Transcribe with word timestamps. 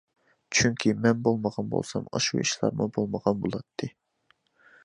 چۈنكى 0.59 0.93
مەن 1.03 1.19
بولمىغان 1.27 1.69
بولسام 1.75 2.09
ئاشۇ 2.19 2.43
ئىشلارمۇ 2.45 2.91
بولمىغان 2.97 3.41
بولاتتى. 3.45 3.95